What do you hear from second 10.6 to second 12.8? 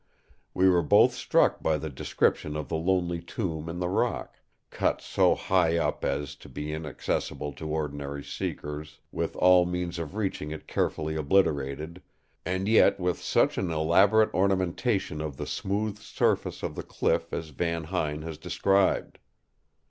carefully obliterated; and